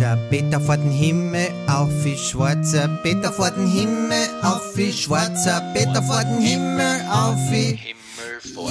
Schwarzer 0.00 0.16
Peter 0.30 0.58
vor 0.58 0.78
den 0.78 0.90
Himmel, 0.90 1.48
auf 1.66 1.90
wie 2.04 2.16
schwarzer 2.16 2.88
Peter 3.02 3.30
vor 3.30 3.50
den 3.50 3.66
Himmel, 3.66 4.30
auf 4.40 4.74
wie 4.74 4.90
schwarzer 4.90 5.60
Peter 5.74 6.02
vor 6.02 6.24
den 6.24 6.40
Himmel, 6.40 7.02
auf 7.12 7.36
wie 7.50 7.76
Himmel 7.76 8.40
vor. 8.54 8.70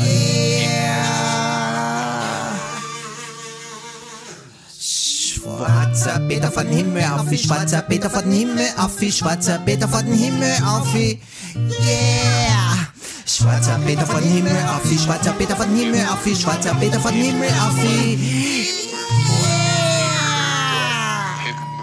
Schwarzer 4.80 6.20
Peter 6.28 6.52
von 6.52 6.68
Himmel 6.68 7.04
auf 7.04 7.30
wie 7.30 7.38
schwarzer 7.38 7.84
Peter 7.84 8.10
von 8.10 8.32
Himmel 8.32 8.66
auf 8.78 9.00
wie 9.00 9.12
schwarzer 9.12 9.60
Peter 9.60 9.88
von 9.88 10.06
Himmel 10.08 10.58
auf 10.66 10.92
wie 10.96 11.22
Yeah. 11.54 12.88
Schwarzer 13.28 13.80
Peter 13.86 14.08
von 14.08 14.24
Himmel 14.24 14.58
auf 14.76 14.90
wie 14.90 14.98
schwarzer 14.98 15.34
Peter 15.34 15.56
von 15.56 15.76
Himmel 15.76 16.08
auf 16.12 16.26
wie 16.26 16.36
schwarzer 16.36 16.74
Peter 16.74 17.00
von 17.00 17.14
Himmel 17.14 17.50
auf 17.50 17.76
wie 17.84 18.80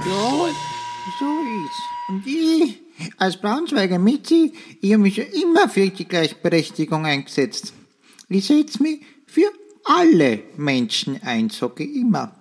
Ja, 0.09 0.55
so 1.19 1.27
ist. 1.65 1.83
Und 2.09 2.27
ich, 2.27 2.81
als 3.17 3.37
Braunschweiger 3.39 3.99
Mitzi, 3.99 4.53
ich 4.81 4.93
habe 4.93 5.03
mich 5.03 5.17
schon 5.17 5.27
immer 5.27 5.69
für 5.69 5.89
die 5.89 6.05
Gleichberechtigung 6.05 7.05
eingesetzt. 7.05 7.73
Ich 8.29 8.47
setze 8.47 8.83
mich 8.83 9.01
für 9.27 9.51
alle 9.85 10.43
Menschen 10.57 11.21
ein, 11.23 11.51
sage 11.51 11.85
ich 11.85 11.97
immer. 11.97 12.35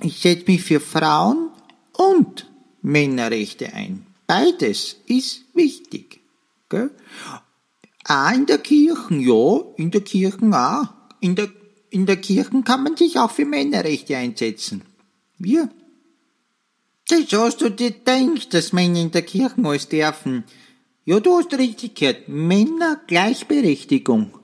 Ich 0.00 0.18
setze 0.18 0.50
mich 0.50 0.62
für 0.62 0.80
Frauen 0.80 1.50
und 1.92 2.50
Männerrechte 2.82 3.72
ein. 3.72 4.06
Beides 4.26 4.96
ist 5.06 5.44
wichtig. 5.54 6.20
Gell? 6.68 6.90
Auch 8.08 8.32
in 8.32 8.46
der 8.46 8.58
Kirche, 8.58 9.14
ja, 9.14 9.60
in 9.76 9.92
der 9.92 10.00
Kirche 10.00 10.38
auch. 10.52 10.88
In 11.20 11.36
der, 11.36 11.48
in 11.90 12.06
der 12.06 12.16
Kirche 12.16 12.62
kann 12.64 12.82
man 12.82 12.96
sich 12.96 13.18
auch 13.18 13.30
für 13.30 13.44
Männerrechte 13.44 14.16
einsetzen. 14.16 14.82
Wir 15.38 15.68
das 17.08 17.32
hast 17.32 17.60
du 17.60 17.68
dir 17.68 17.90
gedacht, 17.90 18.54
dass 18.54 18.72
Männer 18.72 19.00
in 19.00 19.10
der 19.10 19.22
Kirche 19.22 19.54
alles 19.62 19.88
dürfen. 19.88 20.44
Ja, 21.04 21.20
du 21.20 21.38
hast 21.38 21.52
richtig 21.58 21.96
gehört. 21.96 22.28
Männer 22.28 23.00
Gleichberechtigung. 23.06 24.38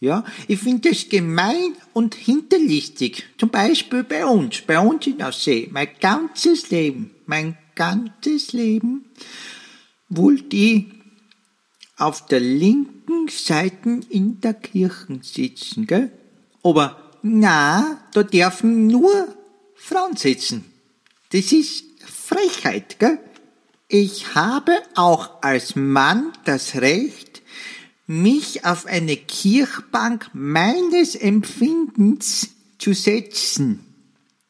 Ja, 0.00 0.24
ich 0.46 0.60
finde 0.60 0.90
das 0.90 1.08
gemein 1.08 1.74
und 1.92 2.14
hinterlistig. 2.14 3.24
Zum 3.36 3.50
Beispiel 3.50 4.04
bei 4.04 4.24
uns, 4.24 4.60
bei 4.60 4.78
uns 4.78 5.08
in 5.08 5.20
Aussee. 5.20 5.68
Mein 5.72 5.88
ganzes 6.00 6.70
Leben, 6.70 7.10
mein 7.26 7.58
ganzes 7.74 8.52
Leben 8.52 9.06
wollte 10.08 10.56
ich 10.56 10.86
auf 11.96 12.26
der 12.26 12.38
linken 12.38 13.26
Seite 13.28 14.00
in 14.08 14.40
der 14.40 14.54
Kirche 14.54 15.18
sitzen, 15.22 15.86
gell? 15.88 16.12
Aber 16.62 17.18
na, 17.22 18.00
da 18.12 18.22
dürfen 18.22 18.86
nur 18.86 19.34
Frauen 19.74 20.16
sitzen. 20.16 20.64
Das 21.32 21.50
ist 21.50 21.84
Frechheit, 22.08 22.98
gell? 22.98 23.18
Ich 23.88 24.34
habe 24.34 24.72
auch 24.94 25.42
als 25.42 25.74
Mann 25.74 26.32
das 26.44 26.76
Recht, 26.76 27.42
mich 28.06 28.64
auf 28.64 28.86
eine 28.86 29.16
Kirchbank 29.16 30.30
meines 30.34 31.14
Empfindens 31.14 32.48
zu 32.78 32.92
setzen. 32.92 33.84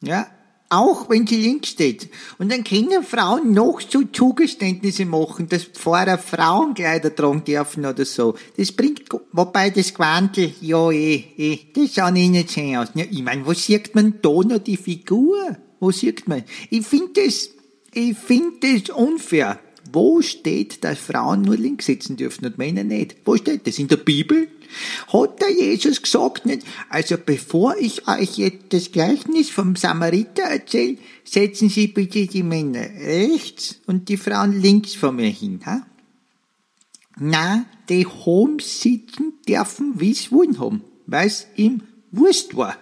Ja, 0.00 0.26
auch 0.70 1.08
wenn 1.08 1.26
sie 1.26 1.36
links 1.36 1.70
steht. 1.70 2.10
Und 2.38 2.52
dann 2.52 2.62
können 2.62 3.02
Frauen 3.02 3.52
noch 3.52 3.80
so 3.80 4.02
Zugeständnisse 4.02 5.06
machen, 5.06 5.48
dass 5.48 5.64
Pfarrer 5.64 6.18
Frauenkleider 6.18 7.14
tragen 7.14 7.44
dürfen 7.44 7.86
oder 7.86 8.04
so. 8.04 8.34
Das 8.56 8.72
bringt, 8.72 9.04
wobei 9.32 9.70
das 9.70 9.94
Quantel, 9.94 10.52
ja 10.60 10.90
eh, 10.90 11.24
eh, 11.36 11.58
das 11.74 11.94
schaut 11.94 12.16
eh 12.16 12.28
nicht 12.28 12.52
schön 12.52 12.76
aus. 12.76 12.88
Ja, 12.94 13.04
ich 13.10 13.22
meine, 13.22 13.46
wo 13.46 13.54
sieht 13.54 13.94
man 13.94 14.18
da 14.20 14.28
noch 14.28 14.58
die 14.58 14.76
Figur? 14.76 15.56
Wo 15.80 15.90
sieht 15.90 16.28
man? 16.28 16.44
Ich 16.70 16.86
finde 16.86 17.24
das, 17.24 17.50
ich 17.92 18.16
finde 18.16 18.58
das 18.60 18.90
unfair. 18.90 19.60
Wo 19.92 20.20
steht, 20.20 20.84
dass 20.84 20.98
Frauen 20.98 21.42
nur 21.42 21.56
links 21.56 21.86
sitzen 21.86 22.16
dürfen 22.16 22.44
und 22.44 22.58
Männer 22.58 22.84
nicht? 22.84 23.16
Wo 23.24 23.36
steht 23.36 23.66
das? 23.66 23.78
In 23.78 23.88
der 23.88 23.96
Bibel? 23.96 24.48
Hat 25.12 25.40
der 25.40 25.50
Jesus 25.50 26.02
gesagt 26.02 26.44
nicht? 26.44 26.66
Also 26.90 27.16
bevor 27.16 27.76
ich 27.78 28.06
euch 28.06 28.36
jetzt 28.36 28.66
das 28.70 28.92
Gleichnis 28.92 29.48
vom 29.48 29.76
Samariter 29.76 30.42
erzähle, 30.42 30.98
setzen 31.24 31.70
Sie 31.70 31.88
bitte 31.88 32.26
die 32.26 32.42
Männer 32.42 32.82
rechts 32.82 33.80
und 33.86 34.10
die 34.10 34.18
Frauen 34.18 34.60
links 34.60 34.94
vor 34.94 35.12
mir 35.12 35.30
hin. 35.30 35.60
Ha? 35.64 35.86
Na, 37.18 37.64
die 37.88 38.06
home 38.06 38.60
sitzen 38.60 39.32
dürfen, 39.48 39.94
wie 39.96 40.14
sie 40.14 40.30
wollen 40.30 40.58
haben, 40.58 40.82
weil's 41.06 41.46
ihm 41.56 41.82
Wurst 42.12 42.56
war. 42.56 42.76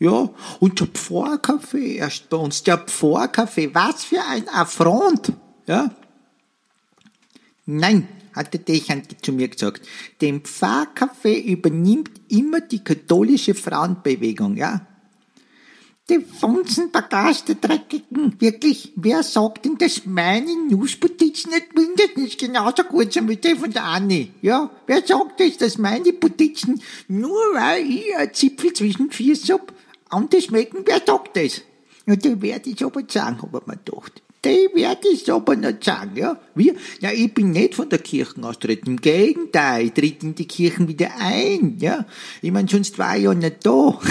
Ja, 0.00 0.30
und 0.60 0.80
der 0.80 0.86
Pfarrkaffee 0.86 1.96
erst 1.96 2.30
bei 2.30 2.38
uns, 2.38 2.62
der 2.62 2.78
Pfarrkaffee, 2.78 3.74
was 3.74 4.02
für 4.02 4.24
ein 4.24 4.48
Affront, 4.48 5.34
ja. 5.66 5.90
Nein, 7.66 8.08
hat 8.32 8.54
der 8.54 8.62
Dechant 8.62 9.22
zu 9.22 9.32
mir 9.32 9.48
gesagt, 9.48 9.86
den 10.22 10.40
Pfarrkaffee 10.40 11.38
übernimmt 11.40 12.12
immer 12.28 12.62
die 12.62 12.82
katholische 12.82 13.54
Frauenbewegung, 13.54 14.56
ja. 14.56 14.86
Die 16.08 16.20
Funzenbagage 16.20 17.44
der 17.48 17.54
Dreckigen, 17.56 18.40
wirklich, 18.40 18.94
wer 18.96 19.22
sagt 19.22 19.66
denn, 19.66 19.76
dass 19.76 20.06
meine 20.06 20.56
Nussputizen 20.70 21.52
nicht 21.52 21.74
mindestens 21.74 22.38
genauso 22.38 22.84
gut 22.84 23.12
sind 23.12 23.28
wie 23.28 23.36
die 23.36 23.54
von 23.54 23.70
der 23.70 23.84
Anni? 23.84 24.32
Ja, 24.40 24.70
wer 24.86 25.06
sagt 25.06 25.40
das, 25.40 25.58
dass 25.58 25.76
meine 25.76 26.14
Putizen, 26.14 26.80
nur 27.06 27.38
weil 27.52 27.84
ich 27.88 28.16
ein 28.16 28.32
Zipfel 28.32 28.72
zwischen 28.72 29.10
Füßen 29.10 29.54
hab, 29.54 29.72
anders 30.10 30.44
schmecken, 30.44 30.82
wer 30.84 31.00
sagt 31.04 31.36
das? 31.36 31.62
Ja, 32.06 32.16
die 32.16 32.40
werde 32.42 32.70
ich 32.70 32.84
aber 32.84 33.02
sagen, 33.08 33.40
hab 33.42 33.54
ich 33.54 33.66
mir 33.66 33.76
gedacht. 33.76 34.22
Die 34.44 34.68
werde 34.74 35.08
ich 35.08 35.30
aber 35.30 35.54
nicht 35.54 35.84
sagen, 35.84 36.16
ja. 36.16 36.38
Wir, 36.54 36.74
ja, 37.00 37.10
ich 37.12 37.32
bin 37.34 37.50
nicht 37.50 37.74
von 37.74 37.88
der 37.88 37.98
Kirche 37.98 38.42
austreten. 38.42 38.92
Im 38.92 38.96
Gegenteil, 39.00 39.86
ich 39.86 39.92
tritt 39.92 40.22
in 40.22 40.34
die 40.34 40.46
Kirchen 40.46 40.88
wieder 40.88 41.10
ein, 41.18 41.76
ja. 41.78 42.06
Ich 42.40 42.50
mein, 42.50 42.66
sonst 42.66 42.98
war 42.98 43.16
ich 43.16 43.24
ja 43.24 43.34
nicht 43.34 43.64
da. 43.64 43.98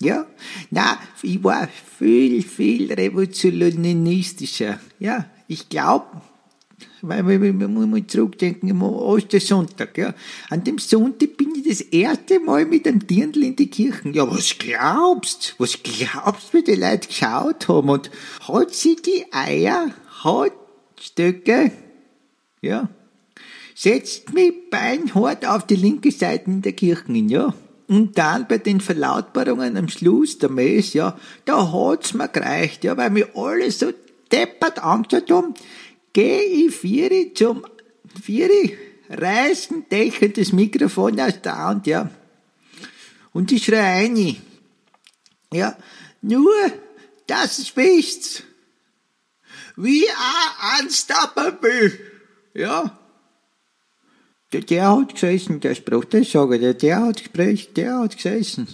Ja, 0.00 0.26
na, 0.70 0.98
ich 1.22 1.44
war 1.44 1.68
viel, 1.96 2.42
viel 2.42 2.92
revolutionistischer. 2.92 4.80
Ja, 4.98 5.26
ich 5.46 5.68
glaube, 5.68 6.06
weil 7.02 7.26
wir, 7.28 7.42
wir, 7.42 7.52
wir 7.52 7.68
mal 7.68 8.06
zurückdenken, 8.06 8.70
am 8.70 8.82
Ostersonntag, 8.82 9.98
ja. 9.98 10.14
An 10.50 10.64
dem 10.64 10.78
Sonntag 10.78 11.36
bin 11.36 11.54
ich 11.56 11.68
das 11.68 11.80
erste 11.80 12.40
Mal 12.40 12.64
mit 12.64 12.86
einem 12.86 13.06
Dirndl 13.06 13.42
in 13.42 13.56
die 13.56 13.68
Kirchen. 13.68 14.14
Ja, 14.14 14.30
was 14.30 14.56
glaubst? 14.56 15.56
Was 15.58 15.82
glaubst, 15.82 16.54
wie 16.54 16.62
die 16.62 16.76
Leute 16.76 17.08
geschaut 17.08 17.68
haben? 17.68 17.88
Und 17.88 18.10
hat 18.48 18.72
sie 18.72 18.96
die 18.96 19.24
Eier, 19.32 19.90
hat 20.22 20.52
Stöcke, 21.00 21.72
ja, 22.60 22.88
setzt 23.74 24.32
mich 24.32 24.70
beinhart 24.70 25.44
auf 25.44 25.66
die 25.66 25.76
linke 25.76 26.12
Seite 26.12 26.44
in 26.46 26.62
der 26.62 26.72
Kirchen 26.72 27.14
hin, 27.16 27.28
ja. 27.28 27.52
Und 27.88 28.16
dann 28.16 28.46
bei 28.46 28.58
den 28.58 28.80
Verlautbarungen 28.80 29.76
am 29.76 29.88
Schluss 29.88 30.38
der 30.38 30.50
Mess, 30.50 30.94
ja, 30.94 31.18
da 31.44 31.72
hat's 31.72 32.14
mir 32.14 32.28
gereicht, 32.28 32.84
ja, 32.84 32.96
weil 32.96 33.14
wir 33.14 33.36
alle 33.36 33.70
so 33.70 33.92
deppert 34.30 34.82
angeschaut 34.82 35.30
haben, 35.30 35.54
geh 36.12 36.40
ich 36.66 36.74
vieri 36.74 37.32
zum 37.34 37.64
vieri, 38.20 38.76
reißen 39.08 39.88
Dächer 39.88 40.28
das 40.28 40.52
Mikrofon 40.52 41.20
aus 41.20 41.40
der 41.42 41.58
Hand, 41.58 41.86
ja. 41.86 42.10
Und 43.32 43.52
ich 43.52 43.64
schreie 43.64 44.06
ein, 44.06 44.36
ja, 45.52 45.76
nur 46.20 46.54
das 47.26 47.70
Bist. 47.70 48.44
We 49.76 50.04
are 50.16 50.82
unstoppable, 50.82 51.98
ja. 52.54 52.98
Der, 54.52 54.60
der 54.60 54.90
hat 54.90 55.14
gesessen, 55.14 55.60
der 55.60 55.74
Spruch, 55.74 56.04
das 56.04 56.30
sage 56.30 56.56
ich 56.56 56.60
dir, 56.60 56.74
der 56.74 57.00
hat 57.00 57.16
gesprochen, 57.16 57.74
der 57.74 57.98
hat 58.00 58.16
gesessen. 58.16 58.68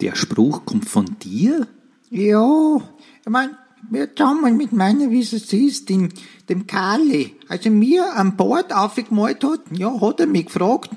Der 0.00 0.16
Spruch 0.16 0.64
kommt 0.64 0.88
von 0.88 1.16
dir? 1.20 1.68
Ja, 2.10 2.76
ich 3.20 3.28
mein, 3.28 3.56
wir 3.90 4.14
zusammen 4.14 4.56
mit 4.56 4.72
meiner, 4.72 5.10
wie 5.10 5.20
es 5.20 5.32
ist, 5.32 5.88
dem, 5.88 6.10
dem 6.48 6.66
Kali, 6.66 7.36
also 7.48 7.70
mir 7.70 8.14
am 8.16 8.36
Bord 8.36 8.72
aufgemalt 8.72 9.44
hat, 9.44 9.60
ja, 9.70 10.00
hat 10.00 10.20
er 10.20 10.26
mich 10.26 10.46
gefragt, 10.46 10.90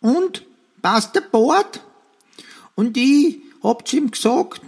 und, 0.00 0.44
passt 0.80 1.14
der 1.14 1.22
Bord? 1.22 1.82
Und 2.74 2.96
ich 2.96 3.40
hab 3.62 3.86
zu 3.86 3.96
ihm 3.96 4.10
gesagt, 4.10 4.60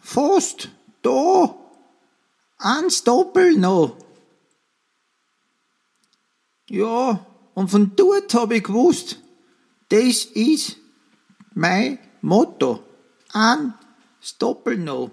fast, 0.00 0.68
da, 1.02 1.54
eins 2.58 3.02
Doppel 3.04 3.56
noch. 3.56 3.96
Ja, 6.68 7.24
und 7.54 7.70
von 7.70 7.92
dort 7.96 8.34
habe 8.34 8.56
ich 8.56 8.64
gewusst, 8.64 9.20
das 9.88 10.24
ist 10.24 10.76
mein 11.54 11.98
Motto. 12.20 12.82
Ein 13.32 13.74
Doppel 14.38 14.78
noch 14.78 15.10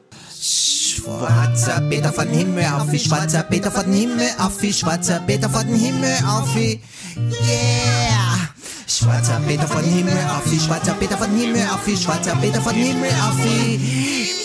schwarzer 1.04 1.82
Peter 1.90 2.14
von 2.14 2.28
Himmel 2.30 2.66
auf, 2.66 2.92
wie 2.92 3.00
schwarzer 3.00 3.44
Peter 3.44 3.72
von 3.72 3.92
Himmel 3.92 4.30
auf, 4.38 4.62
wie 4.62 4.74
schwarzer 4.74 5.20
Peter 5.28 5.50
von 5.50 5.68
Himmel 5.68 6.18
auf, 6.26 6.56
wie 6.56 6.80
yeah. 7.18 8.50
Schwarzer 8.88 9.42
Peter 9.46 9.68
von 9.68 9.84
Himmel 9.84 10.18
auf, 10.30 10.50
wie 10.50 10.60
schwarzer 10.60 10.94
Peter 10.94 11.18
von 11.18 11.36
Himmel 11.36 11.68
auf, 11.74 11.86
wie 11.86 11.98
schwarzer 11.98 12.36
Peter 12.38 12.62
von 12.62 12.74
Himmel 12.74 13.12
auf, 13.12 13.38
wie 13.38 13.76
yeah. 13.76 14.44